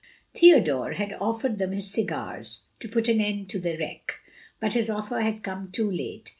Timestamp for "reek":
3.77-4.13